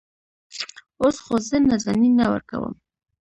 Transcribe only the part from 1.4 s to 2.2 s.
زه نازنين